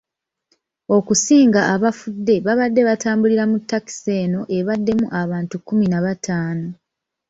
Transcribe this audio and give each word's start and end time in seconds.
Okusinga 0.97 1.61
abafudde 1.73 2.35
babadde 2.45 2.81
batambulira 2.89 3.43
mu 3.51 3.57
takisi 3.69 4.11
eno 4.23 4.41
ebaddemu 4.57 5.05
abantu 5.21 5.55
kumi 5.67 5.85
na 5.91 5.99
bataano. 6.05 6.67